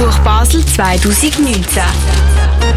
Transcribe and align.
Buch 0.00 0.18
Basel 0.20 0.64
2019. 0.64 1.82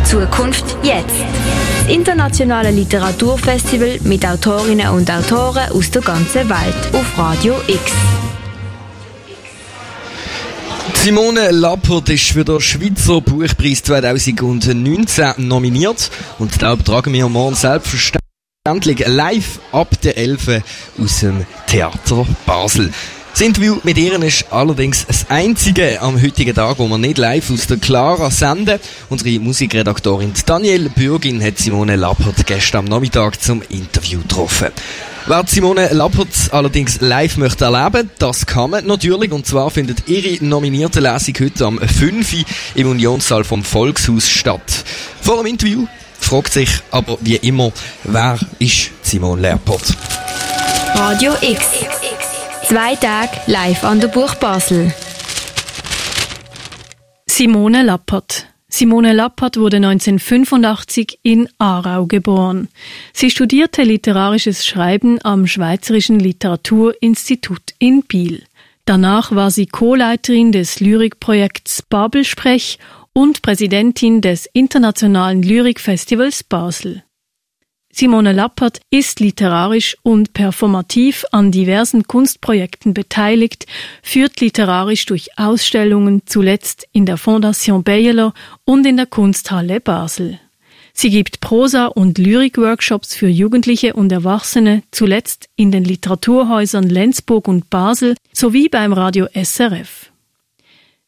Zukunft 0.04 0.66
jetzt. 0.84 1.08
Das 1.08 1.96
internationale 1.96 2.70
Literaturfestival 2.70 4.00
mit 4.04 4.26
Autorinnen 4.26 4.90
und 4.90 5.10
Autoren 5.10 5.72
aus 5.72 5.90
der 5.90 6.02
ganzen 6.02 6.50
Welt 6.50 6.76
auf 6.92 7.18
Radio 7.18 7.56
X. 7.68 7.94
Simone 10.96 11.52
Lappert 11.52 12.10
ist 12.10 12.30
für 12.32 12.44
den 12.44 12.60
Schweizer 12.60 13.22
Buchpreis 13.22 13.84
2019 13.84 15.36
nominiert 15.38 16.12
und 16.40 16.62
da 16.62 16.74
übertragen 16.74 17.14
wir 17.14 17.30
morgen 17.30 17.56
selbstverständlich 17.56 19.08
live 19.08 19.60
ab 19.72 19.96
der 20.02 20.18
11 20.18 20.62
aus 21.02 21.22
dem 21.22 21.46
Theater 21.68 22.28
Basel. 22.46 22.92
Das 23.34 23.42
Interview 23.42 23.80
mit 23.82 23.98
ihr 23.98 24.22
ist 24.22 24.46
allerdings 24.52 25.08
das 25.08 25.26
einzige 25.28 26.00
am 26.04 26.22
heutigen 26.22 26.54
Tag, 26.54 26.78
wo 26.78 26.88
wir 26.88 27.00
nicht 27.00 27.18
live 27.18 27.50
aus 27.50 27.66
der 27.66 27.78
Clara 27.78 28.30
senden. 28.30 28.80
Unsere 29.10 29.40
Musikredaktorin 29.40 30.34
Danielle 30.46 30.90
Bürgin 30.90 31.44
hat 31.44 31.58
Simone 31.58 31.96
Lappert 31.96 32.46
gestern 32.46 32.82
am 32.82 32.86
Nachmittag 32.86 33.42
zum 33.42 33.64
Interview 33.70 34.22
getroffen. 34.22 34.68
Wer 35.26 35.46
Simone 35.48 35.88
Lappert 35.94 36.28
allerdings 36.52 37.02
live 37.02 37.38
möchte 37.38 37.66
erleben, 37.66 38.12
das 38.20 38.46
kann 38.46 38.70
man 38.70 38.86
natürlich. 38.86 39.32
Und 39.32 39.48
zwar 39.48 39.72
findet 39.72 40.08
ihre 40.08 40.46
nominierte 40.46 41.00
Lesung 41.00 41.34
heute 41.40 41.66
am 41.66 41.80
5. 41.80 42.46
im 42.76 42.88
Unionssaal 42.88 43.44
vom 43.44 43.64
Volkshaus 43.64 44.30
statt. 44.30 44.84
Vor 45.22 45.38
dem 45.38 45.48
Interview 45.48 45.88
fragt 46.20 46.54
sich 46.54 46.70
aber 46.92 47.18
wie 47.22 47.38
immer, 47.38 47.72
wer 48.04 48.38
ist 48.60 48.92
Simone 49.02 49.42
Lappert? 49.42 49.98
Radio 50.94 51.34
X. 51.42 51.93
Zwei 52.74 52.96
Tage 52.96 53.40
live 53.46 53.84
an 53.84 54.00
der 54.00 54.08
Buch 54.08 54.34
Basel. 54.34 54.92
Simone 57.28 57.84
Lappert. 57.84 58.48
Simone 58.68 59.14
Lappert 59.14 59.58
wurde 59.58 59.78
1985 59.78 61.20
in 61.22 61.48
Aarau 61.60 62.08
geboren. 62.08 62.70
Sie 63.14 63.30
studierte 63.30 63.84
literarisches 63.84 64.66
Schreiben 64.66 65.20
am 65.24 65.46
Schweizerischen 65.46 66.20
Literaturinstitut 66.20 67.76
in 67.78 68.02
Biel. 68.02 68.42
Danach 68.86 69.36
war 69.36 69.52
sie 69.52 69.68
Co-Leiterin 69.68 70.52
des 70.52 70.80
Lyrikprojekts 70.80 71.84
Babelsprech 71.84 72.80
und 73.14 73.44
Präsidentin 73.44 74.22
des 74.22 74.48
Internationalen 74.48 75.44
Lyrikfestivals 75.44 76.44
Basel. 76.44 77.04
Simone 77.96 78.34
Lappert 78.34 78.82
ist 78.90 79.20
literarisch 79.20 79.96
und 80.02 80.34
performativ 80.34 81.26
an 81.32 81.52
diversen 81.52 82.08
Kunstprojekten 82.08 82.96
beteiligt, 82.96 83.68
führt 84.02 84.42
literarisch 84.42 85.06
durch 85.06 85.38
Ausstellungen 85.38 86.24
zuletzt 86.26 86.88
in 86.92 87.06
der 87.06 87.18
Fondation 87.18 87.84
Baylor 87.84 88.34
und 88.66 88.88
in 88.88 88.98
der 88.98 89.06
Kunsthalle 89.06 89.80
Basel. 89.80 90.40
Sie 90.92 91.12
gibt 91.12 91.40
Prosa- 91.40 91.86
und 91.86 92.18
Lyrikworkshops 92.18 93.14
für 93.14 93.28
Jugendliche 93.28 93.94
und 93.94 94.12
Erwachsene, 94.12 94.82
zuletzt 94.90 95.50
in 95.56 95.72
den 95.72 95.84
Literaturhäusern 95.84 96.90
Lenzburg 96.90 97.48
und 97.48 97.70
Basel 97.70 98.16
sowie 98.32 98.70
beim 98.70 98.92
Radio 98.92 99.28
SRF. 99.36 100.13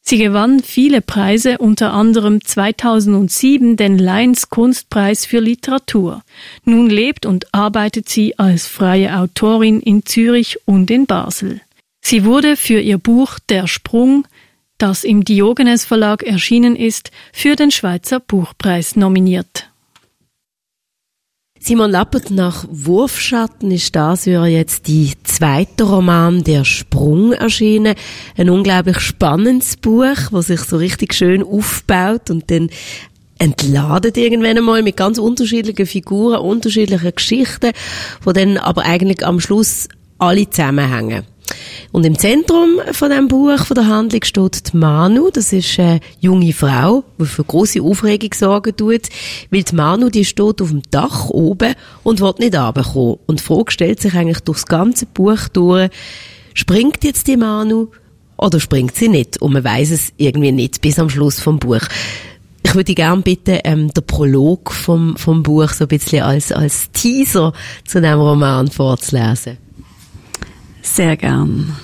Sie 0.07 0.19
gewann 0.19 0.59
viele 0.59 1.01
Preise, 1.01 1.57
unter 1.57 1.91
anderem 1.91 2.39
2007 2.39 3.75
den 3.75 3.97
Lions 3.97 4.51
Kunstpreis 4.51 5.25
für 5.25 5.39
Literatur. 5.39 6.21
Nun 6.63 6.91
lebt 6.91 7.25
und 7.25 7.51
arbeitet 7.55 8.07
sie 8.07 8.37
als 8.37 8.67
freie 8.67 9.17
Autorin 9.17 9.79
in 9.79 10.05
Zürich 10.05 10.59
und 10.65 10.91
in 10.91 11.07
Basel. 11.07 11.59
Sie 12.01 12.23
wurde 12.23 12.55
für 12.55 12.79
ihr 12.79 12.99
Buch 12.99 13.39
Der 13.49 13.65
Sprung, 13.65 14.27
das 14.77 15.03
im 15.03 15.23
Diogenes 15.23 15.85
Verlag 15.85 16.21
erschienen 16.21 16.75
ist, 16.75 17.09
für 17.33 17.55
den 17.55 17.71
Schweizer 17.71 18.19
Buchpreis 18.19 18.95
nominiert. 18.95 19.71
Simon 21.67 21.89
Lappert 21.89 22.29
nach 22.29 22.63
Wurfschatten 22.69 23.71
ist 23.71 23.95
das 23.95 24.25
ja 24.25 24.45
jetzt 24.45 24.85
die 24.85 25.13
zweite 25.23 25.85
Roman 25.85 26.43
Der 26.43 26.63
Sprung 26.63 27.33
erschienen. 27.33 27.95
Ein 28.37 28.51
unglaublich 28.51 28.99
spannendes 28.99 29.75
Buch, 29.75 30.15
was 30.29 30.45
sich 30.45 30.59
so 30.59 30.77
richtig 30.77 31.15
schön 31.15 31.41
aufbaut 31.41 32.29
und 32.29 32.51
dann 32.51 32.69
entladet 33.39 34.15
irgendwann 34.15 34.59
einmal 34.59 34.83
mit 34.83 34.95
ganz 34.95 35.17
unterschiedlichen 35.17 35.87
Figuren, 35.87 36.39
unterschiedlichen 36.39 37.15
Geschichten, 37.15 37.71
wo 38.21 38.31
dann 38.31 38.59
aber 38.59 38.83
eigentlich 38.83 39.25
am 39.25 39.39
Schluss 39.39 39.89
alle 40.19 40.47
zusammenhängen. 40.47 41.23
Und 41.91 42.05
im 42.05 42.17
Zentrum 42.17 42.79
von 42.91 43.09
dem 43.09 43.27
Buch, 43.27 43.65
von 43.65 43.75
der 43.75 43.87
Handlung, 43.87 44.23
steht 44.23 44.73
die 44.73 44.77
Manu. 44.77 45.29
Das 45.31 45.53
ist 45.53 45.79
eine 45.79 45.99
junge 46.19 46.53
Frau, 46.53 47.03
die 47.19 47.25
für 47.25 47.43
große 47.43 47.81
Aufregung 47.81 48.31
sorgen 48.33 48.75
tut, 48.75 49.03
weil 49.51 49.63
die 49.63 49.75
Manu, 49.75 50.09
die 50.09 50.25
steht 50.25 50.61
auf 50.61 50.69
dem 50.69 50.81
Dach 50.91 51.29
oben 51.29 51.75
und 52.03 52.21
will 52.21 52.33
nicht 52.39 52.55
runterkommen. 52.55 53.17
Und 53.25 53.39
die 53.39 53.43
Frage 53.43 53.71
stellt 53.71 54.01
sich 54.01 54.13
eigentlich 54.13 54.41
durchs 54.41 54.65
ganze 54.65 55.05
Buch 55.05 55.47
durch, 55.53 55.89
springt 56.53 57.03
jetzt 57.03 57.27
die 57.27 57.37
Manu 57.37 57.87
oder 58.37 58.59
springt 58.59 58.95
sie 58.95 59.09
nicht? 59.09 59.41
Und 59.41 59.53
man 59.53 59.63
weiß 59.63 59.91
es 59.91 60.13
irgendwie 60.17 60.51
nicht 60.51 60.81
bis 60.81 60.99
am 60.99 61.09
Schluss 61.09 61.39
vom 61.39 61.59
Buch. 61.59 61.81
Ich 62.63 62.73
würde 62.73 62.95
gerne 62.95 63.21
bitten, 63.21 63.59
ähm, 63.63 63.93
der 63.93 64.01
Prolog 64.01 64.71
vom, 64.71 65.15
vom 65.17 65.43
Buch 65.43 65.69
so 65.69 65.85
ein 65.85 65.87
bisschen 65.87 66.23
als, 66.23 66.51
als 66.51 66.91
Teaser 66.91 67.53
zu 67.85 68.01
dem 68.01 68.19
Roman 68.19 68.69
vorzulesen. 68.69 69.57
Sehr 70.85 71.17
gern. 71.17 71.75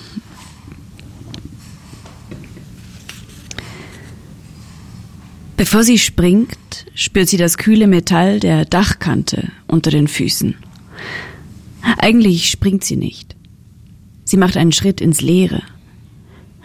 Bevor 5.56 5.82
sie 5.82 5.98
springt, 5.98 6.86
spürt 6.94 7.28
sie 7.28 7.36
das 7.36 7.58
kühle 7.58 7.88
Metall 7.88 8.40
der 8.40 8.64
Dachkante 8.64 9.50
unter 9.66 9.90
den 9.90 10.08
Füßen. 10.08 10.54
Eigentlich 11.98 12.48
springt 12.48 12.84
sie 12.84 12.96
nicht. 12.96 13.36
Sie 14.24 14.36
macht 14.36 14.56
einen 14.56 14.72
Schritt 14.72 15.00
ins 15.00 15.20
Leere, 15.20 15.62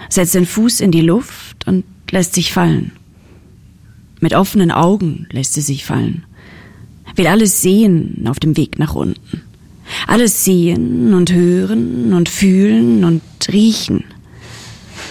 setzt 0.08 0.36
den 0.36 0.46
Fuß 0.46 0.80
in 0.80 0.92
die 0.92 1.02
Luft 1.02 1.68
und 1.68 1.84
lässt 2.12 2.34
sich 2.34 2.54
fallen. 2.54 2.94
Mit 4.22 4.34
offenen 4.34 4.72
Augen 4.72 5.28
lässt 5.32 5.54
sie 5.54 5.62
sich 5.62 5.84
fallen, 5.84 6.24
will 7.16 7.28
alles 7.28 7.62
sehen 7.62 8.26
auf 8.28 8.40
dem 8.40 8.56
Weg 8.56 8.80
nach 8.80 8.96
unten. 8.96 9.47
Alles 10.08 10.44
sehen 10.44 11.14
und 11.14 11.32
hören 11.32 12.14
und 12.14 12.30
fühlen 12.30 13.04
und 13.04 13.22
riechen. 13.52 14.04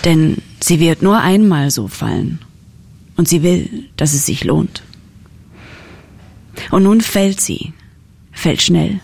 Denn 0.04 0.36
sie 0.60 0.80
wird 0.80 1.02
nur 1.02 1.18
einmal 1.18 1.70
so 1.70 1.88
fallen. 1.88 2.38
Und 3.16 3.28
sie 3.28 3.42
will, 3.42 3.84
dass 3.96 4.12
es 4.12 4.26
sich 4.26 4.44
lohnt. 4.44 4.82
Und 6.70 6.82
nun 6.82 7.00
fällt 7.00 7.40
sie, 7.40 7.72
fällt 8.32 8.62
schnell. 8.62 9.00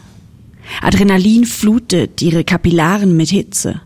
Adrenalin 0.81 1.44
flutet 1.44 2.22
ihre 2.22 2.44
Kapillaren 2.44 3.16
mit 3.16 3.31
Hitze. 3.31 3.81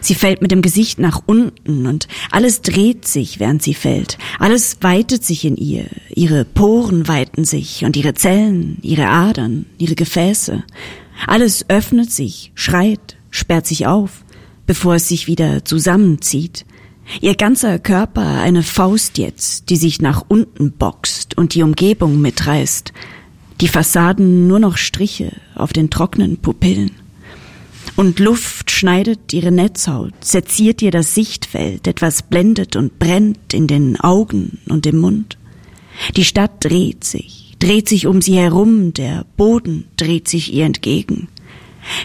Sie 0.00 0.14
fällt 0.14 0.42
mit 0.42 0.50
dem 0.50 0.62
Gesicht 0.62 0.98
nach 0.98 1.22
unten 1.26 1.86
und 1.86 2.08
alles 2.30 2.62
dreht 2.62 3.06
sich, 3.06 3.40
während 3.40 3.62
sie 3.62 3.74
fällt. 3.74 4.18
Alles 4.38 4.78
weitet 4.80 5.24
sich 5.24 5.44
in 5.44 5.56
ihr. 5.56 5.86
Ihre 6.14 6.44
Poren 6.44 7.08
weiten 7.08 7.44
sich 7.44 7.84
und 7.84 7.96
ihre 7.96 8.14
Zellen, 8.14 8.78
ihre 8.82 9.08
Adern, 9.08 9.66
ihre 9.78 9.94
Gefäße. 9.94 10.62
Alles 11.26 11.68
öffnet 11.68 12.10
sich, 12.10 12.52
schreit, 12.54 13.16
sperrt 13.30 13.66
sich 13.66 13.86
auf, 13.86 14.24
bevor 14.66 14.96
es 14.96 15.08
sich 15.08 15.26
wieder 15.26 15.64
zusammenzieht. 15.64 16.64
Ihr 17.20 17.36
ganzer 17.36 17.78
Körper 17.78 18.40
eine 18.40 18.62
Faust 18.62 19.16
jetzt, 19.18 19.70
die 19.70 19.76
sich 19.76 20.02
nach 20.02 20.24
unten 20.28 20.72
boxt 20.72 21.38
und 21.38 21.54
die 21.54 21.62
Umgebung 21.62 22.20
mitreißt. 22.20 22.92
Die 23.60 23.68
Fassaden 23.68 24.48
nur 24.48 24.58
noch 24.58 24.76
Striche 24.76 25.32
auf 25.54 25.72
den 25.72 25.88
trockenen 25.88 26.38
Pupillen. 26.38 26.90
Und 27.94 28.18
Luft 28.18 28.70
schneidet 28.70 29.32
ihre 29.32 29.52
Netzhaut, 29.52 30.12
seziert 30.20 30.82
ihr 30.82 30.90
das 30.90 31.14
Sichtfeld, 31.14 31.86
etwas 31.86 32.22
blendet 32.22 32.76
und 32.76 32.98
brennt 32.98 33.54
in 33.54 33.66
den 33.66 33.98
Augen 34.00 34.58
und 34.68 34.86
im 34.86 34.98
Mund. 34.98 35.38
Die 36.16 36.24
Stadt 36.24 36.64
dreht 36.64 37.04
sich, 37.04 37.54
dreht 37.58 37.88
sich 37.88 38.06
um 38.06 38.20
sie 38.20 38.36
herum, 38.36 38.92
der 38.92 39.24
Boden 39.36 39.86
dreht 39.96 40.28
sich 40.28 40.52
ihr 40.52 40.64
entgegen. 40.64 41.28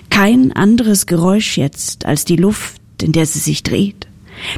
Kein 0.10 0.51
anderes 0.54 1.07
Geräusch 1.07 1.57
jetzt 1.57 2.06
als 2.06 2.25
die 2.25 2.36
Luft, 2.36 2.81
in 3.01 3.12
der 3.12 3.25
sie 3.25 3.39
sich 3.39 3.63
dreht, 3.63 4.07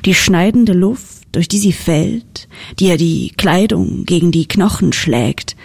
die 0.06 0.14
schneidende 0.14 0.74
Luft, 0.74 1.24
durch 1.32 1.48
die 1.48 1.58
sie 1.58 1.74
fällt, 1.74 2.48
die 2.80 2.88
ihr 2.88 2.98
die 2.98 3.32
Kleidung 3.36 4.06
gegen 4.06 4.32
die 4.32 4.48
Knochen 4.48 4.94
schlägt, 4.94 5.56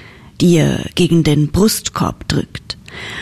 die 0.41 0.55
ihr 0.55 0.85
gegen 0.95 1.25
den 1.25 1.49
Brustkorb 1.49 2.27
drückt. 2.29 2.68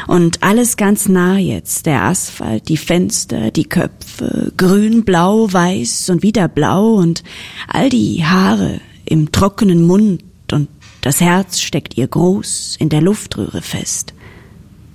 Und 0.07 0.43
alles 0.43 0.77
ganz 0.77 1.09
nah 1.09 1.39
jetzt, 1.39 1.87
der 1.87 2.03
Asphalt, 2.03 2.69
die 2.69 2.77
Fenster, 2.77 3.51
die 3.51 3.65
Köpfe, 3.65 4.53
grün, 4.57 5.05
blau, 5.05 5.53
weiß 5.53 6.11
und 6.11 6.23
wieder 6.23 6.49
blau 6.49 6.95
und 6.95 7.23
all 7.69 7.89
die 7.89 8.25
Haare 8.25 8.81
im 9.05 9.33
trockenen 9.33 9.83
Mund 9.83 10.23
und 10.53 10.69
das 11.01 11.21
Herz 11.21 11.61
steckt 11.61 11.97
ihr 11.97 12.09
groß 12.09 12.77
in 12.81 12.89
der 12.89 13.01
Luftröhre 13.01 13.63
fest. 13.63 14.13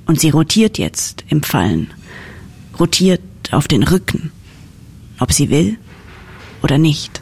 Und 0.06 0.20
sie 0.20 0.30
rotiert 0.30 0.78
jetzt 0.78 1.24
im 1.30 1.42
Fallen, 1.42 1.90
rotiert 2.80 3.22
auf 3.52 3.68
den 3.68 3.84
Rücken, 3.84 4.32
ob 5.20 5.32
sie 5.32 5.50
will 5.50 5.78
oder 6.64 6.78
nicht. 6.78 7.22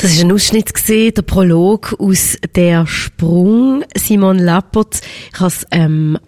Das 0.00 0.12
ist 0.12 0.22
ein 0.22 0.32
Ausschnitt 0.32 0.72
gesehen, 0.72 1.12
der 1.14 1.20
Prolog 1.20 1.94
aus 1.98 2.38
der 2.54 2.86
Sprung. 2.86 3.84
Simon 3.94 4.38
Lappert, 4.38 5.02
ich 5.30 5.40
habe 5.40 5.54
ähm, 5.72 6.18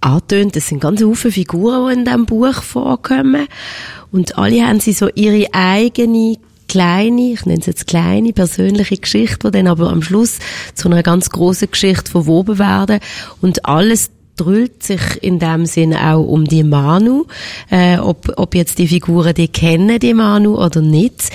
angetönt, 0.00 0.54
es 0.54 0.68
sind 0.68 0.80
ganz 0.80 1.00
viele 1.00 1.32
Figuren, 1.32 1.88
die 1.88 1.98
in 1.98 2.04
diesem 2.04 2.26
Buch 2.26 2.62
vorkommen. 2.62 3.48
Und 4.12 4.38
alle 4.38 4.64
haben 4.64 4.78
sie 4.78 4.92
so 4.92 5.08
ihre 5.16 5.52
eigene 5.52 6.36
kleine, 6.68 7.32
ich 7.32 7.44
nenne 7.44 7.58
es 7.58 7.66
jetzt 7.66 7.88
kleine, 7.88 8.32
persönliche 8.32 8.98
Geschichte, 8.98 9.50
die 9.50 9.58
dann 9.58 9.66
aber 9.66 9.90
am 9.90 10.02
Schluss 10.02 10.38
zu 10.74 10.88
einer 10.88 11.02
ganz 11.02 11.28
großen 11.30 11.72
Geschichte 11.72 12.12
verwoben 12.12 12.60
werden. 12.60 13.00
Und 13.40 13.64
alles 13.64 14.12
drüllt 14.36 14.84
sich 14.84 15.00
in 15.22 15.40
dem 15.40 15.66
Sinne 15.66 16.14
auch 16.14 16.24
um 16.24 16.44
die 16.44 16.62
Manu, 16.62 17.24
äh, 17.68 17.98
ob, 17.98 18.32
ob 18.36 18.54
jetzt 18.54 18.78
die 18.78 18.86
Figuren 18.86 19.34
die 19.34 19.48
kennen, 19.48 19.98
die 19.98 20.14
Manu 20.14 20.54
oder 20.54 20.80
nicht. 20.82 21.32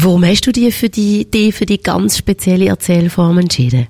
Warum 0.00 0.24
hast 0.24 0.46
du 0.46 0.52
dich 0.52 0.76
für 0.76 0.88
die, 0.88 1.28
die 1.28 1.50
für 1.50 1.66
die 1.66 1.82
ganz 1.82 2.16
spezielle 2.16 2.66
Erzählform 2.66 3.38
entschieden? 3.38 3.88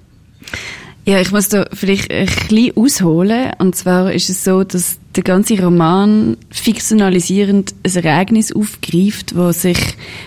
Ja, 1.05 1.21
ich 1.21 1.33
muss 1.33 1.51
da 1.51 1.67
vielleicht 1.73 2.11
ein 2.11 2.27
bisschen 2.27 2.77
ausholen. 2.77 3.53
Und 3.59 3.77
zwar 3.77 4.13
ist 4.13 4.31
es 4.31 4.43
so, 4.43 4.65
dass 4.65 4.99
der 5.17 5.23
ganze 5.23 5.61
Roman 5.63 6.37
fiktionalisierend 6.51 7.75
ein 7.83 8.05
Ereignis 8.05 8.53
aufgreift, 8.53 9.37
das 9.37 9.63
sich 9.63 9.79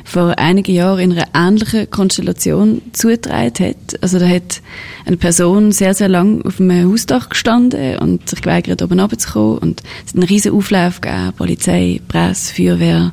vor 0.04 0.38
einigen 0.38 0.76
Jahren 0.76 1.00
in 1.00 1.12
einer 1.14 1.28
ähnlichen 1.34 1.90
Konstellation 1.90 2.82
zugetragen 2.94 3.70
hat. 3.70 4.02
Also 4.02 4.20
da 4.20 4.28
hat 4.28 4.62
eine 5.06 5.18
Person 5.18 5.72
sehr, 5.72 5.94
sehr 5.94 6.10
lang 6.10 6.42
auf 6.44 6.60
einem 6.60 6.92
Hausdach 6.92 7.30
gestanden 7.30 7.98
und 8.00 8.30
sich 8.30 8.42
geweigert, 8.42 8.82
oben 8.84 9.00
runterzukommen. 9.00 9.58
Und 9.60 9.82
es 10.06 10.10
hat 10.10 10.16
einen 10.16 10.28
riesen 10.28 10.52
Auflauf 10.52 11.02
gegeben, 11.02 11.34
Polizei, 11.38 12.02
Presse, 12.08 12.54
Feuerwehr, 12.54 13.12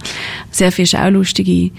sehr 0.51 0.73
viele 0.73 0.87
Schaulustige. 0.89 1.71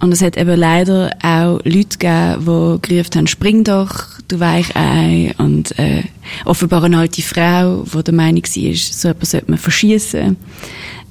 Und 0.00 0.12
es 0.12 0.22
hat 0.22 0.36
eben 0.36 0.56
leider 0.56 1.10
auch 1.22 1.60
Leute 1.64 1.98
gegeben, 1.98 2.40
die 2.40 2.88
gerufen 2.88 3.14
haben, 3.16 3.26
spring 3.26 3.64
doch, 3.64 4.04
du 4.28 4.38
Weichei. 4.38 5.34
Und 5.38 5.76
äh, 5.78 6.04
offenbar 6.44 6.84
eine 6.84 6.98
alte 6.98 7.22
Frau, 7.22 7.84
die 7.92 8.04
der 8.04 8.14
Meinung 8.14 8.42
war, 8.42 8.74
so 8.74 9.08
etwas 9.08 9.30
sollte 9.32 9.50
man 9.50 9.58
verschießen. 9.58 10.36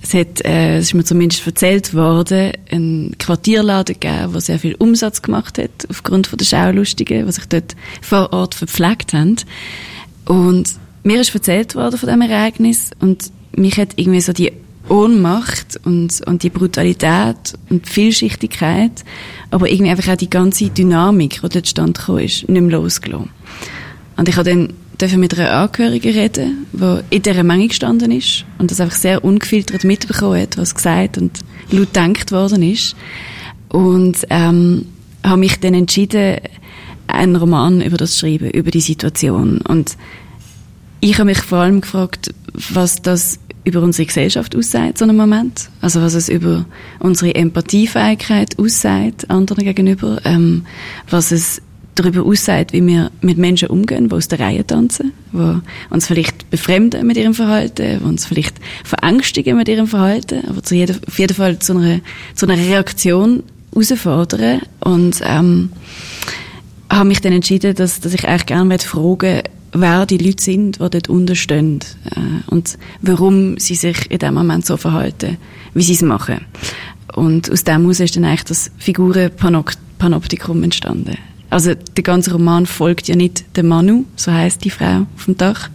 Es 0.02 0.14
hat, 0.14 0.46
äh, 0.46 0.78
es 0.78 0.88
ist 0.88 0.94
mir 0.94 1.04
zumindest 1.04 1.46
erzählt 1.46 1.94
worden, 1.94 2.54
einen 2.72 3.18
Quartierladen 3.18 4.00
gegeben, 4.00 4.32
der 4.32 4.42
sehr 4.42 4.60
viel 4.60 4.76
Umsatz 4.76 5.22
gemacht 5.22 5.58
hat, 5.58 5.88
aufgrund 5.90 6.28
von 6.28 6.38
der 6.38 6.46
Schaulustigen, 6.46 7.26
die 7.26 7.32
sich 7.32 7.46
dort 7.46 7.76
vor 8.02 8.32
Ort 8.32 8.56
verpflegt 8.56 9.14
haben. 9.14 9.36
Und 10.26 10.76
mir 11.04 11.20
ist 11.20 11.34
erzählt 11.34 11.76
worden 11.76 11.98
von 11.98 12.08
diesem 12.08 12.22
Ereignis 12.22 12.92
und 13.00 13.32
mich 13.56 13.78
hat 13.78 13.94
irgendwie 13.98 14.22
so 14.22 14.34
die 14.34 14.54
Ohnmacht 14.90 15.80
und, 15.84 16.22
und 16.26 16.44
die 16.44 16.50
Brutalität 16.50 17.54
und 17.70 17.86
die 17.86 17.90
Vielschichtigkeit, 17.90 19.04
aber 19.52 19.70
irgendwie 19.70 19.92
einfach 19.92 20.14
auch 20.14 20.18
die 20.18 20.30
ganze 20.30 20.70
Dynamik, 20.70 21.42
die 21.42 21.50
dort 21.50 21.68
stand 21.68 21.98
ist, 21.98 22.48
nicht 22.50 22.50
mehr 22.50 22.80
losgelassen. 22.80 23.30
Und 24.16 24.30
ich 24.30 24.36
habe 24.38 24.50
dann 24.50 24.74
dürfen 25.00 25.20
mit 25.20 25.38
einer 25.38 25.52
Angehörigen 25.52 26.14
reden, 26.14 26.66
die 26.74 27.00
in 27.16 27.22
dieser 27.22 27.44
Menge 27.44 27.68
gestanden 27.68 28.12
ist 28.12 28.46
und 28.58 28.72
das 28.72 28.82
einfach 28.82 28.96
sehr 28.96 29.24
ungefiltert 29.24 29.84
mitbekommen 29.84 30.42
hat, 30.42 30.58
was 30.58 30.74
gesagt 30.74 31.18
und 31.18 31.40
laut 31.72 31.96
denkt 31.96 32.32
worden 32.32 32.64
ist. 32.64 32.96
Und 33.70 34.26
ähm, 34.30 34.86
habe 35.24 35.38
mich 35.38 35.60
dann 35.60 35.74
entschieden, 35.74 36.38
einen 37.08 37.36
Roman 37.36 37.82
über 37.82 37.98
das 37.98 38.14
zu 38.14 38.20
schreiben, 38.20 38.50
über 38.52 38.72
die 38.72 38.82
Situation. 38.82 39.62
Und 39.62 39.98
ich 41.00 41.16
habe 41.16 41.26
mich 41.26 41.40
vor 41.40 41.60
allem 41.60 41.82
gefragt, 41.82 42.34
was 42.54 43.02
das 43.02 43.40
über 43.68 43.82
unsere 43.82 44.06
Gesellschaft 44.06 44.56
aussagt, 44.56 44.98
so 44.98 45.04
einem 45.04 45.18
Moment. 45.18 45.70
Also 45.82 46.02
was 46.02 46.14
es 46.14 46.30
über 46.30 46.66
unsere 47.00 47.36
Empathiefähigkeit 47.36 48.58
aussagt, 48.58 49.30
anderen 49.30 49.66
gegenüber. 49.66 50.22
Ähm, 50.24 50.66
was 51.10 51.32
es 51.32 51.62
darüber 51.96 52.24
aussagt, 52.24 52.72
wie 52.72 52.86
wir 52.86 53.12
mit 53.22 53.38
Menschen 53.38 53.68
umgehen, 53.68 54.08
die 54.08 54.16
aus 54.16 54.30
der 54.30 54.40
Reihe 54.40 54.66
tanzen, 54.66 55.12
die 55.34 55.60
uns 55.90 56.08
vielleicht 56.08 56.50
befremden 56.50 57.06
mit 57.06 57.18
ihrem 57.18 57.34
Verhalten, 57.34 58.00
die 58.00 58.06
uns 58.06 58.26
vielleicht 58.26 58.56
verängstigen 58.86 59.58
mit 59.58 59.68
ihrem 59.68 59.88
Verhalten, 59.88 60.48
aber 60.48 60.64
zu 60.64 60.76
jeder, 60.76 60.96
auf 61.06 61.20
jeden 61.20 61.36
Fall 61.36 61.60
zu 61.60 61.74
einer, 61.74 62.00
zu 62.36 62.48
einer 62.48 62.58
Reaktion 62.58 63.44
herausfordern. 63.74 64.62
Und 64.80 65.22
ähm, 65.26 65.72
habe 66.90 67.10
mich 67.10 67.20
dann 67.20 67.34
entschieden, 67.34 67.76
dass, 67.76 68.00
dass 68.00 68.14
ich 68.14 68.26
eigentlich 68.28 68.46
gerne 68.46 68.80
fragen 68.80 69.42
wer 69.74 70.06
die 70.06 70.18
Leute 70.18 70.44
sind, 70.44 70.76
die 70.76 70.90
dort 70.90 71.10
unterstehen 71.10 71.80
äh, 72.16 72.52
und 72.52 72.78
warum 73.02 73.58
sie 73.60 73.76
sich 73.76 74.10
in 74.10 74.20
dem 74.20 74.34
Moment 74.34 74.66
so 74.66 74.78
verhalten, 74.78 75.38
wie 75.74 75.84
sie 75.84 75.94
es 75.94 76.02
machen. 76.02 76.46
Und 77.16 77.52
aus 77.52 77.64
dem 77.64 77.82
heraus 77.82 78.00
ist 78.00 78.16
dann 78.16 78.26
eigentlich 78.26 78.44
das 78.44 78.72
Figurenpanoptikum 78.78 80.64
entstanden. 80.64 81.18
Also 81.50 81.74
der 81.76 82.04
ganze 82.04 82.34
Roman 82.34 82.66
folgt 82.66 83.08
ja 83.08 83.16
nicht 83.16 83.46
der 83.56 83.64
Manu, 83.64 84.06
so 84.16 84.32
heißt 84.32 84.64
die 84.66 84.70
Frau 84.70 85.08
auf 85.16 85.26
dem 85.26 85.38
Dach, 85.38 85.70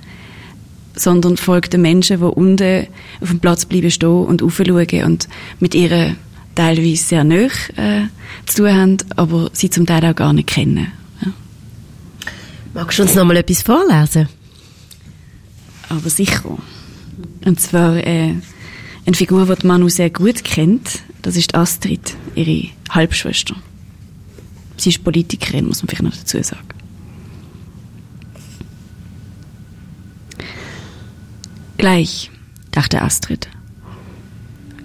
sondern 0.94 1.36
folgt 1.36 1.72
den 1.72 1.82
Menschen, 1.82 2.18
die 2.18 2.24
unten 2.24 2.86
auf 3.20 3.30
dem 3.30 3.40
Platz 3.40 3.64
bleiben 3.64 3.90
stehen 3.90 4.24
und 4.24 4.42
aufschauen 4.42 5.04
und 5.04 5.28
mit 5.60 5.74
ihrer 5.74 6.14
teilweise 6.54 7.02
sehr 7.02 7.24
nah 7.24 7.46
äh, 7.76 8.06
zu 8.46 8.56
tun 8.58 8.74
haben, 8.74 8.96
aber 9.16 9.50
sie 9.54 9.70
zum 9.70 9.86
Teil 9.86 10.04
auch 10.04 10.14
gar 10.14 10.34
nicht 10.34 10.48
kennen. 10.48 10.92
Magst 12.74 12.98
du 12.98 13.02
uns 13.02 13.14
noch 13.14 13.24
mal 13.24 13.36
etwas 13.36 13.62
vorlesen? 13.62 14.28
Aber 15.88 16.08
sicher. 16.08 16.58
Und 17.44 17.60
zwar 17.60 17.96
äh, 17.96 18.34
eine 19.04 19.16
Figur, 19.16 19.44
die 19.54 19.66
Manu 19.66 19.88
sehr 19.88 20.10
gut 20.10 20.42
kennt. 20.42 21.00
Das 21.20 21.36
ist 21.36 21.54
Astrid, 21.54 22.16
ihre 22.34 22.70
Halbschwester. 22.90 23.54
Sie 24.78 24.88
ist 24.88 25.04
Politikerin, 25.04 25.66
muss 25.66 25.82
man 25.82 25.88
vielleicht 25.88 26.02
noch 26.02 26.16
dazu 26.16 26.42
sagen. 26.42 26.68
Gleich, 31.76 32.30
dachte 32.70 33.02
Astrid. 33.02 33.48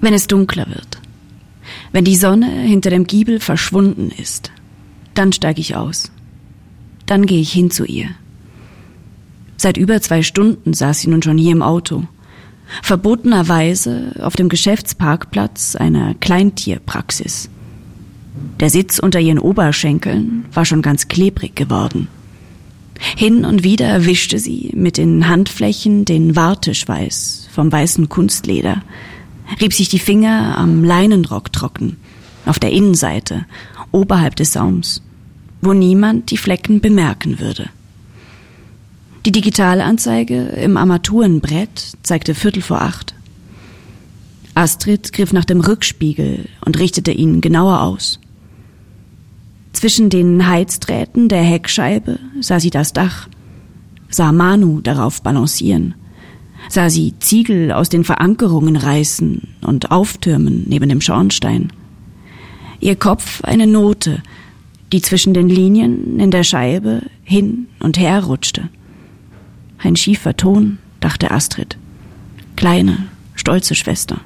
Wenn 0.01 0.13
es 0.13 0.27
dunkler 0.27 0.67
wird, 0.67 0.99
wenn 1.91 2.05
die 2.05 2.15
Sonne 2.15 2.49
hinter 2.49 2.89
dem 2.89 3.07
Giebel 3.07 3.39
verschwunden 3.39 4.11
ist, 4.11 4.51
dann 5.13 5.31
steige 5.31 5.61
ich 5.61 5.75
aus. 5.75 6.11
Dann 7.07 7.25
gehe 7.25 7.39
ich 7.41 7.51
hin 7.51 7.71
zu 7.71 7.85
ihr. 7.85 8.09
Seit 9.55 9.77
über 9.77 9.99
zwei 10.01 10.21
Stunden 10.21 10.73
saß 10.73 10.99
sie 10.99 11.09
nun 11.09 11.23
schon 11.23 11.37
hier 11.37 11.53
im 11.53 11.63
Auto. 11.63 12.03
Verbotenerweise 12.83 14.13
auf 14.21 14.35
dem 14.35 14.49
Geschäftsparkplatz 14.49 15.75
einer 15.75 16.13
Kleintierpraxis. 16.15 17.49
Der 18.59 18.69
Sitz 18.69 18.99
unter 18.99 19.19
ihren 19.19 19.39
Oberschenkeln 19.39 20.45
war 20.53 20.65
schon 20.65 20.81
ganz 20.81 21.07
klebrig 21.07 21.55
geworden. 21.55 22.07
Hin 22.99 23.45
und 23.45 23.63
wieder 23.63 24.05
wischte 24.05 24.37
sie 24.37 24.71
mit 24.75 24.97
den 24.97 25.27
Handflächen 25.27 26.03
den 26.03 26.35
Warteschweiß 26.35 27.47
vom 27.51 27.71
weißen 27.71 28.09
Kunstleder, 28.09 28.83
rieb 29.61 29.73
sich 29.73 29.87
die 29.87 29.99
Finger 29.99 30.57
am 30.57 30.83
Leinenrock 30.83 31.53
trocken, 31.53 31.97
auf 32.45 32.59
der 32.59 32.71
Innenseite, 32.71 33.45
oberhalb 33.91 34.35
des 34.35 34.53
Saums 34.53 35.01
wo 35.61 35.73
niemand 35.73 36.31
die 36.31 36.37
Flecken 36.37 36.81
bemerken 36.81 37.39
würde. 37.39 37.69
Die 39.25 39.31
Digitalanzeige 39.31 40.37
im 40.37 40.77
Armaturenbrett 40.77 41.97
zeigte 42.03 42.33
Viertel 42.33 42.61
vor 42.61 42.81
acht. 42.81 43.13
Astrid 44.53 45.13
griff 45.13 45.33
nach 45.33 45.45
dem 45.45 45.61
Rückspiegel 45.61 46.47
und 46.65 46.79
richtete 46.79 47.11
ihn 47.11 47.41
genauer 47.41 47.81
aus. 47.81 48.19
Zwischen 49.73 50.09
den 50.09 50.47
Heizdrähten 50.47 51.29
der 51.29 51.43
Heckscheibe 51.43 52.17
sah 52.39 52.59
sie 52.59 52.71
das 52.71 52.93
Dach, 52.93 53.27
sah 54.09 54.31
Manu 54.31 54.81
darauf 54.81 55.21
balancieren, 55.21 55.93
sah 56.69 56.89
sie 56.89 57.13
Ziegel 57.19 57.71
aus 57.71 57.89
den 57.89 58.03
Verankerungen 58.03 58.75
reißen 58.75 59.47
und 59.61 59.91
auftürmen 59.91 60.63
neben 60.67 60.89
dem 60.89 61.01
Schornstein. 61.01 61.71
Ihr 62.79 62.95
Kopf 62.95 63.43
eine 63.43 63.67
Note, 63.67 64.23
die 64.91 65.01
zwischen 65.01 65.33
den 65.33 65.49
Linien 65.49 66.19
in 66.19 66.31
der 66.31 66.43
Scheibe 66.43 67.03
hin 67.23 67.67
und 67.79 67.97
her 67.97 68.23
rutschte. 68.23 68.69
Ein 69.77 69.95
schiefer 69.95 70.35
Ton, 70.37 70.77
dachte 70.99 71.31
Astrid. 71.31 71.77
Kleine, 72.55 73.07
stolze 73.35 73.75
Schwester. 73.75 74.21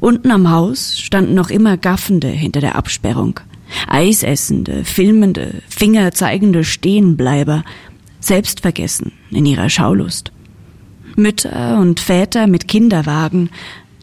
Unten 0.00 0.30
am 0.30 0.50
Haus 0.50 0.98
standen 0.98 1.34
noch 1.34 1.50
immer 1.50 1.76
Gaffende 1.76 2.28
hinter 2.28 2.60
der 2.60 2.76
Absperrung. 2.76 3.40
Eisessende, 3.88 4.84
filmende, 4.84 5.62
fingerzeigende 5.68 6.64
Stehenbleiber, 6.64 7.64
selbstvergessen 8.20 9.12
in 9.30 9.46
ihrer 9.46 9.70
Schaulust. 9.70 10.32
Mütter 11.16 11.78
und 11.78 12.00
Väter 12.00 12.46
mit 12.46 12.68
Kinderwagen, 12.68 13.50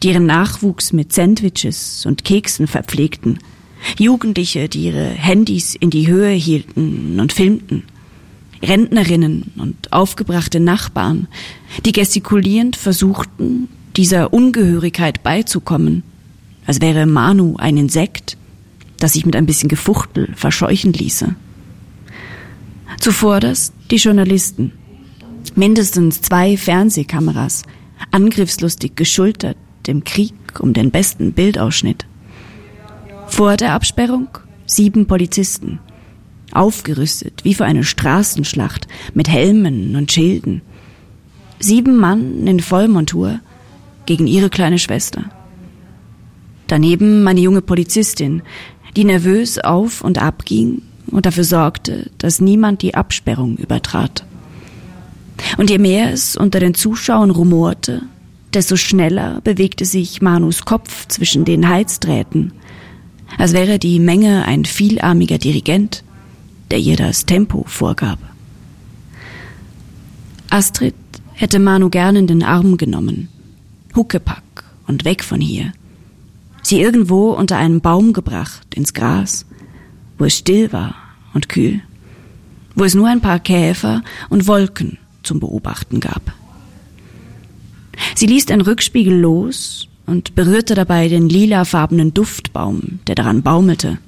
die 0.02 0.08
ihren 0.08 0.26
Nachwuchs 0.26 0.92
mit 0.92 1.12
Sandwiches 1.12 2.06
und 2.06 2.24
Keksen 2.24 2.66
verpflegten– 2.66 3.38
Jugendliche, 3.98 4.68
die 4.68 4.86
ihre 4.86 5.08
Handys 5.08 5.74
in 5.74 5.90
die 5.90 6.06
Höhe 6.06 6.32
hielten 6.32 7.20
und 7.20 7.32
filmten. 7.32 7.84
Rentnerinnen 8.62 9.52
und 9.56 9.92
aufgebrachte 9.92 10.60
Nachbarn, 10.60 11.28
die 11.84 11.92
gestikulierend 11.92 12.76
versuchten, 12.76 13.68
dieser 13.96 14.32
Ungehörigkeit 14.32 15.22
beizukommen, 15.22 16.02
als 16.66 16.80
wäre 16.80 17.06
Manu 17.06 17.56
ein 17.56 17.76
Insekt, 17.76 18.36
das 18.98 19.12
sich 19.12 19.26
mit 19.26 19.36
ein 19.36 19.46
bisschen 19.46 19.68
Gefuchtel 19.68 20.32
verscheuchen 20.34 20.92
ließe. 20.92 21.34
Zuvorderst 23.00 23.74
die 23.90 23.96
Journalisten. 23.96 24.72
Mindestens 25.54 26.22
zwei 26.22 26.56
Fernsehkameras, 26.56 27.64
angriffslustig 28.10 28.96
geschultert, 28.96 29.56
dem 29.86 30.04
Krieg 30.04 30.34
um 30.58 30.72
den 30.72 30.90
besten 30.90 31.32
Bildausschnitt. 31.32 32.06
Vor 33.34 33.56
der 33.56 33.72
Absperrung 33.72 34.28
sieben 34.64 35.08
Polizisten, 35.08 35.80
aufgerüstet 36.52 37.40
wie 37.42 37.54
für 37.54 37.64
eine 37.64 37.82
Straßenschlacht 37.82 38.86
mit 39.12 39.28
Helmen 39.28 39.96
und 39.96 40.12
Schilden. 40.12 40.62
Sieben 41.58 41.96
Mann 41.96 42.46
in 42.46 42.60
Vollmontur 42.60 43.40
gegen 44.06 44.28
ihre 44.28 44.50
kleine 44.50 44.78
Schwester. 44.78 45.24
Daneben 46.68 47.24
meine 47.24 47.40
junge 47.40 47.60
Polizistin, 47.60 48.42
die 48.94 49.02
nervös 49.02 49.58
auf 49.58 50.02
und 50.02 50.22
ab 50.22 50.44
ging 50.44 50.82
und 51.08 51.26
dafür 51.26 51.42
sorgte, 51.42 52.12
dass 52.18 52.40
niemand 52.40 52.82
die 52.82 52.94
Absperrung 52.94 53.56
übertrat. 53.56 54.24
Und 55.56 55.70
je 55.70 55.78
mehr 55.78 56.12
es 56.12 56.36
unter 56.36 56.60
den 56.60 56.74
Zuschauern 56.74 57.30
rumorte, 57.30 58.02
desto 58.54 58.76
schneller 58.76 59.40
bewegte 59.42 59.86
sich 59.86 60.22
Manus 60.22 60.64
Kopf 60.64 61.08
zwischen 61.08 61.44
den 61.44 61.68
Heizdrähten, 61.68 62.52
als 63.38 63.52
wäre 63.52 63.78
die 63.78 63.98
Menge 63.98 64.44
ein 64.46 64.64
vielarmiger 64.64 65.38
Dirigent, 65.38 66.04
der 66.70 66.78
ihr 66.78 66.96
das 66.96 67.26
Tempo 67.26 67.64
vorgab. 67.66 68.18
Astrid 70.50 70.94
hätte 71.32 71.58
Manu 71.58 71.90
gern 71.90 72.16
in 72.16 72.26
den 72.26 72.42
Arm 72.42 72.76
genommen, 72.76 73.28
Huckepack 73.96 74.64
und 74.86 75.04
weg 75.04 75.24
von 75.24 75.40
hier, 75.40 75.72
sie 76.62 76.80
irgendwo 76.80 77.32
unter 77.32 77.56
einen 77.56 77.80
Baum 77.80 78.12
gebracht, 78.12 78.74
ins 78.74 78.94
Gras, 78.94 79.46
wo 80.18 80.24
es 80.24 80.38
still 80.38 80.72
war 80.72 80.94
und 81.32 81.48
kühl, 81.48 81.80
wo 82.74 82.84
es 82.84 82.94
nur 82.94 83.08
ein 83.08 83.20
paar 83.20 83.40
Käfer 83.40 84.02
und 84.30 84.46
Wolken 84.46 84.98
zum 85.22 85.40
Beobachten 85.40 86.00
gab. 86.00 86.32
Sie 88.14 88.26
ließ 88.26 88.46
den 88.46 88.60
Rückspiegel 88.60 89.18
los 89.18 89.88
und 90.06 90.34
berührte 90.34 90.74
dabei 90.74 91.08
den 91.08 91.28
lilafarbenen 91.28 92.14
Duftbaum, 92.14 93.00
der 93.06 93.14
daran 93.14 93.42
baumelte. 93.42 93.98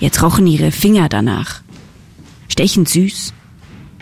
Jetzt 0.00 0.22
rochen 0.22 0.46
ihre 0.46 0.72
Finger 0.72 1.08
danach. 1.08 1.62
Stechend 2.48 2.88
süß. 2.88 3.32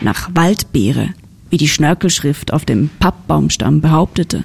Nach 0.00 0.30
Waldbeere, 0.35 1.11
wie 1.50 1.59
die 1.59 1.68
Schnörkelschrift 1.68 2.52
auf 2.52 2.64
dem 2.64 2.88
Pappbaumstamm 2.99 3.80
behauptete. 3.80 4.44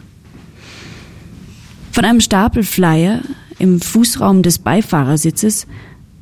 Von 1.94 2.04
einem 2.04 2.20
Stapel 2.20 2.64
Flyer 2.64 3.22
im 3.58 3.80
Fußraum 3.80 4.44
des 4.44 4.60
Beifahrersitzes 4.60 5.66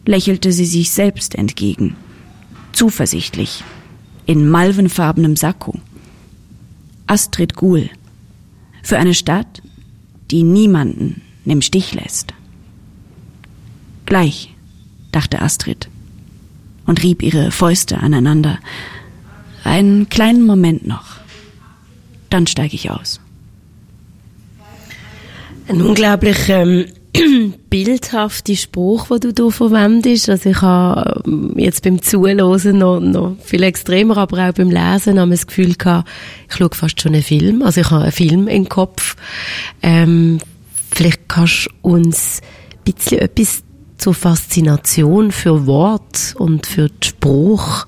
lächelte 0.05 0.51
sie 0.51 0.67
sich 0.67 0.91
selbst 0.91 1.33
entgegen. 1.33 1.95
Zuversichtlich. 2.73 3.63
In 4.27 4.47
malvenfarbenem 4.47 5.35
Sakko. 5.35 5.79
Astrid 7.07 7.55
Guhl. 7.55 7.89
Für 8.83 8.99
eine 8.99 9.15
Stadt, 9.15 9.62
die 10.33 10.43
niemanden 10.43 11.21
im 11.45 11.61
Stich 11.61 11.93
lässt. 11.93 12.33
Gleich, 14.07 14.49
dachte 15.11 15.43
Astrid 15.43 15.89
und 16.87 17.03
rieb 17.03 17.21
ihre 17.21 17.51
Fäuste 17.51 17.99
aneinander. 17.99 18.57
Einen 19.63 20.09
kleinen 20.09 20.43
Moment 20.43 20.87
noch. 20.87 21.17
Dann 22.31 22.47
steige 22.47 22.73
ich 22.73 22.89
aus. 22.89 23.21
Ein 25.67 25.83
unglaublich 25.83 26.49
ähm, 26.49 26.87
bildhafter 27.69 28.55
Spruch, 28.55 29.07
den 29.19 29.33
du 29.35 29.45
hier 29.45 29.51
verwendest. 29.51 30.29
Also 30.29 30.49
ich 30.49 30.61
habe 30.61 31.21
ähm, 31.25 31.53
jetzt 31.57 31.83
beim 31.83 32.01
Zuhören 32.01 32.77
noch, 32.77 32.99
noch 32.99 33.35
viel 33.43 33.63
extremer, 33.63 34.17
aber 34.17 34.49
auch 34.49 34.53
beim 34.53 34.69
Lesen 34.69 35.19
habe 35.19 35.33
ich 35.33 35.41
das 35.41 35.47
Gefühl 35.47 35.75
gehabt, 35.75 36.09
ich 36.49 36.55
schaue 36.55 36.69
fast 36.73 37.01
schon 37.01 37.13
einen 37.13 37.23
Film. 37.23 37.61
Also 37.61 37.81
ich 37.81 37.91
habe 37.91 38.03
einen 38.03 38.11
Film 38.11 38.47
im 38.47 38.67
Kopf. 38.67 39.15
Ähm, 39.81 40.39
vielleicht 40.91 41.27
kannst 41.27 41.67
du 41.67 41.89
uns 41.89 42.41
ein 42.85 42.93
bisschen 42.93 43.19
etwas 43.19 43.63
zur 43.97 44.13
Faszination 44.13 45.31
für 45.31 45.65
Wort 45.65 46.35
und 46.37 46.65
für 46.65 46.89
den 46.89 47.03
Spruch 47.03 47.85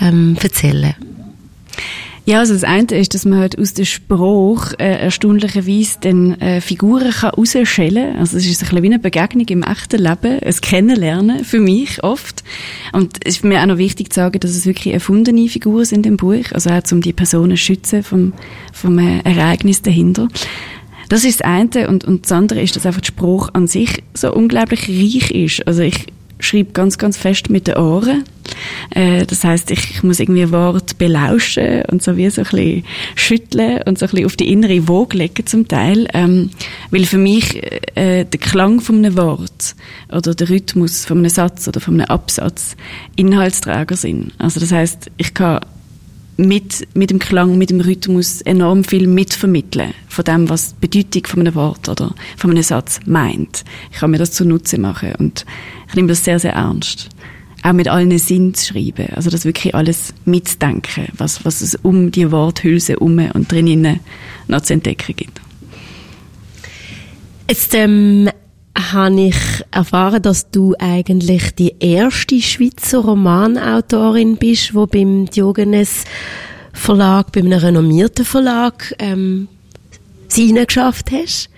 ähm, 0.00 0.36
erzählen. 0.40 0.94
Ja, 2.24 2.38
also 2.38 2.54
das 2.54 2.62
eine 2.62 2.86
ist, 2.92 3.14
dass 3.14 3.24
man 3.24 3.40
halt 3.40 3.58
aus 3.58 3.74
dem 3.74 3.84
Spruch 3.84 4.74
äh, 4.78 5.00
erstaunlicherweise 5.00 5.98
dann 6.02 6.40
äh, 6.40 6.60
Figuren 6.60 7.10
kann 7.10 7.30
rausschälen 7.30 8.12
kann. 8.12 8.20
Also 8.20 8.36
es 8.36 8.46
ist 8.46 8.62
ein 8.62 8.68
bisschen 8.68 8.82
wie 8.84 8.86
eine 8.86 8.98
Begegnung 9.00 9.46
im 9.48 9.64
echten 9.64 10.00
Leben, 10.00 10.38
ein 10.38 10.54
Kennenlernen 10.60 11.44
für 11.44 11.58
mich 11.58 12.04
oft. 12.04 12.44
Und 12.92 13.18
es 13.24 13.36
ist 13.36 13.44
mir 13.44 13.60
auch 13.60 13.66
noch 13.66 13.78
wichtig 13.78 14.12
zu 14.12 14.20
sagen, 14.20 14.38
dass 14.38 14.52
es 14.52 14.66
wirklich 14.66 14.94
erfundene 14.94 15.48
Figuren 15.48 15.84
sind 15.84 16.06
im 16.06 16.16
Buch, 16.16 16.52
also 16.52 16.70
auch 16.70 16.82
um 16.92 17.00
die 17.00 17.12
Personen 17.12 17.56
zu 17.56 17.64
schützen 17.64 18.04
vom, 18.04 18.34
vom 18.72 19.00
äh, 19.00 19.18
Ereignis 19.24 19.82
dahinter. 19.82 20.28
Das 21.08 21.24
ist 21.24 21.40
das 21.40 21.46
eine 21.46 21.88
und, 21.88 22.04
und 22.04 22.24
das 22.24 22.32
andere 22.32 22.62
ist, 22.62 22.76
dass 22.76 22.86
einfach 22.86 23.00
der 23.00 23.08
Spruch 23.08 23.48
an 23.52 23.66
sich 23.66 24.04
so 24.14 24.32
unglaublich 24.32 24.88
reich 24.88 25.32
ist. 25.32 25.66
Also 25.66 25.82
ich 25.82 26.06
schreibe 26.44 26.72
ganz, 26.72 26.98
ganz 26.98 27.16
fest 27.16 27.50
mit 27.50 27.66
den 27.66 27.76
Ohren. 27.76 28.24
Äh, 28.90 29.24
das 29.26 29.44
heißt, 29.44 29.70
ich 29.70 30.02
muss 30.02 30.20
irgendwie 30.20 30.50
Wort 30.50 30.98
belauschen 30.98 31.82
und 31.90 32.02
so 32.02 32.16
wie 32.16 32.28
so 32.30 32.42
ein 32.42 32.48
bisschen 32.50 32.84
schütteln 33.14 33.82
und 33.86 33.98
so 33.98 34.06
ein 34.06 34.10
bisschen 34.10 34.26
auf 34.26 34.36
die 34.36 34.52
innere 34.52 34.88
Woge 34.88 35.18
legen 35.18 35.46
zum 35.46 35.68
Teil. 35.68 36.08
Ähm, 36.12 36.50
weil 36.90 37.04
für 37.04 37.18
mich 37.18 37.62
äh, 37.96 38.24
der 38.24 38.40
Klang 38.40 38.80
von 38.80 38.96
einem 38.96 39.16
Wort 39.16 39.74
oder 40.10 40.34
der 40.34 40.48
Rhythmus 40.48 41.04
von 41.04 41.18
einem 41.18 41.30
Satz 41.30 41.68
oder 41.68 41.80
von 41.80 41.94
einem 41.94 42.06
Absatz 42.06 42.76
Inhaltsträger 43.16 43.96
sind. 43.96 44.32
Also 44.38 44.60
das 44.60 44.72
heißt, 44.72 45.10
ich 45.16 45.34
kann 45.34 45.60
mit, 46.36 46.88
mit 46.94 47.10
dem 47.10 47.18
Klang, 47.18 47.58
mit 47.58 47.70
dem 47.70 47.80
Rhythmus 47.80 48.40
enorm 48.42 48.84
viel 48.84 49.06
mitvermitteln 49.06 49.94
von 50.08 50.24
dem, 50.24 50.48
was 50.48 50.74
die 50.74 50.86
Bedeutung 50.86 51.26
von 51.26 51.40
einem 51.40 51.54
Wort 51.54 51.88
oder 51.88 52.14
von 52.36 52.50
einem 52.50 52.62
Satz 52.62 53.00
meint. 53.06 53.64
Ich 53.90 53.98
kann 53.98 54.10
mir 54.10 54.18
das 54.18 54.32
zunutze 54.32 54.78
machen 54.78 55.14
und 55.18 55.44
ich 55.88 55.94
nehme 55.94 56.08
das 56.08 56.24
sehr, 56.24 56.38
sehr 56.38 56.54
ernst. 56.54 57.08
Auch 57.62 57.72
mit 57.72 57.86
allen 57.86 58.18
Sinn 58.18 58.54
zu 58.54 58.72
schreiben, 58.72 59.10
also 59.14 59.30
das 59.30 59.44
wirklich 59.44 59.74
alles 59.74 60.14
mitzudenken, 60.24 61.06
was, 61.16 61.44
was 61.44 61.60
es 61.60 61.76
um 61.76 62.10
die 62.10 62.32
Worthülse 62.32 62.98
um 62.98 63.18
und 63.18 63.52
drinnen 63.52 64.00
noch 64.48 64.62
zu 64.62 64.72
entdecken 64.72 65.14
gibt. 65.14 65.40
Jetzt 67.48 67.74
ähm, 67.74 68.30
habe 68.76 69.20
ich 69.20 69.36
erfahren, 69.70 70.22
dass 70.22 70.50
du 70.50 70.74
eigentlich 70.78 71.54
die 71.54 71.74
erste 71.78 72.40
Schweizer 72.40 72.98
Romanautorin 72.98 74.36
bist, 74.36 74.70
die 74.70 74.86
beim 74.86 75.26
Diogenes 75.26 76.04
Verlag, 76.72 77.32
bei 77.32 77.40
einem 77.40 77.58
renommierten 77.58 78.24
Verlag, 78.24 78.94
ähm, 78.98 79.48
sie 80.32 80.52
geschafft 80.52 81.10
hast. 81.10 81.50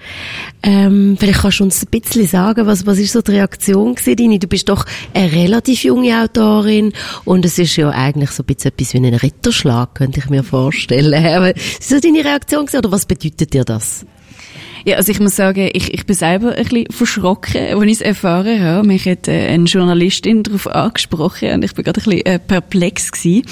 Ähm, 0.62 1.16
vielleicht 1.18 1.40
kannst 1.40 1.60
du 1.60 1.64
uns 1.64 1.82
ein 1.82 2.00
bisschen 2.00 2.26
sagen, 2.26 2.66
was, 2.66 2.86
was 2.86 2.98
ist 2.98 3.12
so 3.12 3.22
die 3.22 3.32
Reaktion 3.32 3.94
gewesen, 3.94 4.16
deine? 4.16 4.38
Du 4.38 4.46
bist 4.46 4.68
doch 4.68 4.84
eine 5.12 5.30
relativ 5.30 5.84
junge 5.84 6.20
Autorin 6.20 6.92
und 7.24 7.44
es 7.44 7.58
ist 7.58 7.76
ja 7.76 7.90
eigentlich 7.90 8.30
so 8.30 8.42
ein 8.42 8.46
bisschen 8.46 8.72
etwas 8.72 8.94
wie 8.94 8.98
ein 8.98 9.14
Ritterschlag, 9.14 9.94
könnte 9.94 10.20
ich 10.20 10.30
mir 10.30 10.42
vorstellen. 10.42 11.24
Aber 11.36 11.54
ist 11.54 11.88
so 11.88 12.00
deine 12.00 12.24
Reaktion 12.24 12.66
gewesen, 12.66 12.78
oder 12.78 12.92
was 12.92 13.06
bedeutet 13.06 13.52
dir 13.52 13.64
das? 13.64 14.04
Ja, 14.84 14.96
also 14.96 15.10
ich 15.12 15.20
muss 15.20 15.34
sagen, 15.34 15.70
ich, 15.72 15.94
ich 15.94 16.04
bin 16.04 16.14
selber 16.14 16.54
ein 16.54 16.64
bisschen 16.64 16.86
verschrocken, 16.90 17.60
als 17.74 17.84
ich 17.84 17.92
es 17.92 18.00
erfahren 18.02 18.62
habe. 18.62 18.86
Mich 18.86 19.06
hat 19.06 19.28
äh, 19.28 19.48
eine 19.48 19.64
Journalistin 19.64 20.42
darauf 20.42 20.66
angesprochen 20.66 21.52
und 21.52 21.64
ich 21.64 21.74
bin 21.74 21.84
gerade 21.84 22.00
ein 22.00 22.04
bisschen 22.04 22.26
äh, 22.26 22.38
perplex 22.38 23.10
gewesen. 23.10 23.46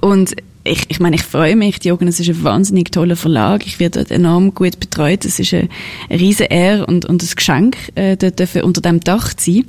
Und 0.00 0.36
ich, 0.66 0.84
ich 0.88 1.00
meine, 1.00 1.16
ich 1.16 1.22
freue 1.22 1.56
mich. 1.56 1.80
Die 1.80 1.88
Jugend, 1.88 2.08
es 2.08 2.20
ist 2.20 2.28
ein 2.28 2.44
wahnsinnig 2.44 2.92
toller 2.92 3.16
Verlag. 3.16 3.66
Ich 3.66 3.80
werde 3.80 4.00
dort 4.00 4.10
enorm 4.10 4.54
gut 4.54 4.78
betreut. 4.78 5.24
Es 5.24 5.38
ist 5.38 5.54
eine, 5.54 5.68
eine 6.08 6.20
riesen 6.20 6.46
Ehre 6.46 6.86
und, 6.86 7.04
und 7.04 7.22
ein 7.22 7.30
Geschenk, 7.34 7.76
äh, 7.94 8.16
dort 8.16 8.38
dürfen 8.38 8.62
unter 8.62 8.80
dem 8.80 9.00
Dach 9.00 9.34
zu 9.34 9.52
sein. 9.52 9.64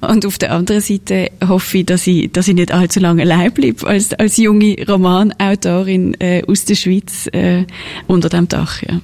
Und 0.00 0.26
auf 0.26 0.38
der 0.38 0.52
anderen 0.52 0.80
Seite 0.80 1.30
hoffe 1.46 1.78
ich, 1.78 1.86
dass 1.86 2.06
ich, 2.06 2.30
dass 2.32 2.48
ich 2.48 2.54
nicht 2.54 2.72
allzu 2.72 3.00
lange 3.00 3.22
allein 3.22 3.52
bleibe 3.52 3.86
als, 3.86 4.14
als 4.14 4.36
junge 4.36 4.76
Romanautorin 4.86 6.14
äh, 6.20 6.42
aus 6.46 6.64
der 6.64 6.74
Schweiz 6.74 7.28
äh, 7.32 7.64
unter 8.06 8.28
dem 8.28 8.48
Dach. 8.48 8.82
Ja. 8.82 9.00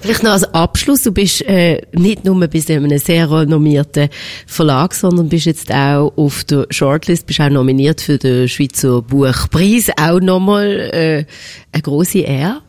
Vielleicht 0.00 0.22
noch 0.22 0.30
als 0.30 0.44
Abschluss, 0.54 1.02
du 1.02 1.12
bist 1.12 1.42
äh, 1.42 1.82
nicht 1.92 2.24
nur 2.24 2.40
bei 2.40 2.48
einem 2.68 2.98
sehr 2.98 3.30
renommierten 3.30 4.08
Verlag, 4.46 4.94
sondern 4.94 5.28
bist 5.28 5.44
jetzt 5.44 5.70
auch 5.70 6.12
auf 6.16 6.44
der 6.44 6.66
Shortlist, 6.70 7.26
bist 7.26 7.40
auch 7.40 7.50
nominiert 7.50 8.00
für 8.00 8.16
den 8.16 8.48
Schweizer 8.48 9.02
Buchpreis, 9.02 9.90
auch 10.00 10.20
nochmal 10.20 10.90
äh, 10.92 11.24
eine 11.72 11.82
große 11.82 12.20
Ehre. 12.20 12.62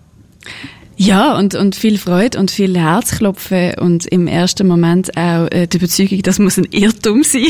Ja, 1.04 1.36
und, 1.36 1.56
und 1.56 1.76
viel 1.76 1.98
Freude 1.98 2.38
und 2.38 2.52
viel 2.52 2.78
Herzklopfen 2.78 3.74
und 3.80 4.06
im 4.06 4.28
ersten 4.28 4.68
Moment 4.68 5.18
auch 5.18 5.48
äh, 5.50 5.66
die 5.66 5.78
Überzeugung, 5.78 6.22
das 6.22 6.38
muss 6.38 6.60
ein 6.60 6.68
Irrtum 6.70 7.24
sein. 7.24 7.48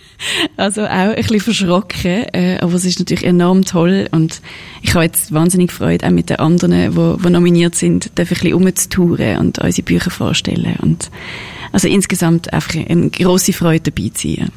also 0.56 0.82
auch 0.82 0.88
ein 0.88 1.14
bisschen 1.14 1.40
verschrocken, 1.40 2.24
äh, 2.32 2.56
aber 2.58 2.72
es 2.72 2.86
ist 2.86 2.98
natürlich 2.98 3.24
enorm 3.24 3.66
toll 3.66 4.08
und 4.12 4.40
ich 4.80 4.94
habe 4.94 5.04
jetzt 5.04 5.30
wahnsinnig 5.30 5.72
Freude, 5.72 6.06
auch 6.06 6.10
mit 6.10 6.30
den 6.30 6.38
anderen, 6.38 6.70
die, 6.72 7.22
die 7.22 7.30
nominiert 7.30 7.74
sind, 7.74 8.12
darf 8.14 8.30
ein 8.30 8.38
bisschen 8.38 8.54
umzutouren 8.54 9.40
und 9.40 9.58
unsere 9.58 9.84
Bücher 9.84 10.10
vorstellen 10.10 10.76
und 10.80 11.10
Also 11.72 11.88
insgesamt 11.88 12.50
einfach 12.54 12.76
eine 12.76 13.10
große 13.10 13.52
Freude 13.52 13.90
dabei 13.90 14.08
zu 14.08 14.26
sein. 14.26 14.50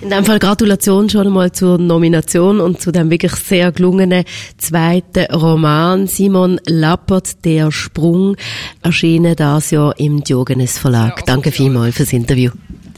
In 0.00 0.10
dem 0.10 0.24
Fall 0.24 0.38
Gratulation 0.38 1.10
schon 1.10 1.26
einmal 1.26 1.50
zur 1.50 1.76
Nomination 1.76 2.60
und 2.60 2.80
zu 2.80 2.92
dem 2.92 3.10
wirklich 3.10 3.32
sehr 3.32 3.72
gelungenen 3.72 4.24
zweiten 4.56 5.24
Roman. 5.34 6.06
Simon 6.06 6.60
Lappert, 6.66 7.44
Der 7.44 7.72
Sprung, 7.72 8.36
erschienen 8.82 9.34
das 9.34 9.72
Jahr 9.72 9.98
im 9.98 10.22
Diogenes 10.22 10.78
Verlag. 10.78 11.24
Danke 11.26 11.50
vielmals 11.50 11.96
fürs 11.96 12.12
Interview. 12.12 12.52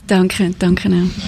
Danke, 0.06 0.52
danke 0.58 0.88
auch. 0.88 1.22